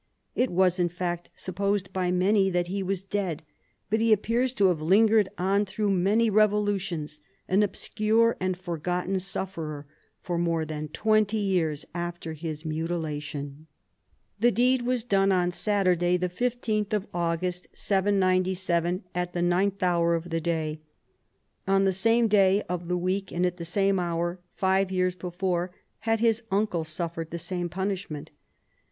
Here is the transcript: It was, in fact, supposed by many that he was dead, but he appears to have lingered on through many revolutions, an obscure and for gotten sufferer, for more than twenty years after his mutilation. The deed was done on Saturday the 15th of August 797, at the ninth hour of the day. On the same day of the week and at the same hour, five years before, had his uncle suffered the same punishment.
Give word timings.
It 0.33 0.49
was, 0.49 0.79
in 0.79 0.89
fact, 0.89 1.29
supposed 1.35 1.93
by 1.93 2.11
many 2.11 2.49
that 2.49 2.65
he 2.65 2.81
was 2.81 3.03
dead, 3.03 3.43
but 3.91 4.01
he 4.01 4.11
appears 4.11 4.51
to 4.55 4.69
have 4.69 4.81
lingered 4.81 5.29
on 5.37 5.63
through 5.63 5.91
many 5.91 6.27
revolutions, 6.27 7.19
an 7.47 7.61
obscure 7.61 8.35
and 8.39 8.57
for 8.57 8.79
gotten 8.79 9.19
sufferer, 9.19 9.85
for 10.19 10.39
more 10.39 10.65
than 10.65 10.87
twenty 10.87 11.37
years 11.37 11.85
after 11.93 12.33
his 12.33 12.65
mutilation. 12.65 13.67
The 14.39 14.49
deed 14.49 14.81
was 14.81 15.03
done 15.03 15.31
on 15.31 15.51
Saturday 15.51 16.17
the 16.17 16.29
15th 16.29 16.93
of 16.93 17.05
August 17.13 17.67
797, 17.71 19.03
at 19.13 19.33
the 19.33 19.43
ninth 19.43 19.83
hour 19.83 20.15
of 20.15 20.31
the 20.31 20.41
day. 20.41 20.81
On 21.67 21.83
the 21.85 21.93
same 21.93 22.27
day 22.27 22.63
of 22.63 22.87
the 22.87 22.97
week 22.97 23.31
and 23.31 23.45
at 23.45 23.57
the 23.57 23.65
same 23.65 23.99
hour, 23.99 24.39
five 24.55 24.91
years 24.91 25.13
before, 25.13 25.75
had 25.99 26.19
his 26.21 26.41
uncle 26.49 26.83
suffered 26.83 27.29
the 27.29 27.37
same 27.37 27.69
punishment. 27.69 28.31